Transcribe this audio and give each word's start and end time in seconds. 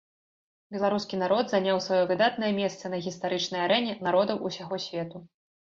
Беларускі 0.75 1.19
народ 1.23 1.45
заняў 1.55 1.81
сваё 1.89 2.09
выдатнае 2.13 2.49
месца 2.61 2.85
на 2.95 3.03
гістарычнай 3.09 3.61
арэне 3.69 3.93
народаў 4.11 4.45
усяго 4.53 4.85
свету. 4.89 5.17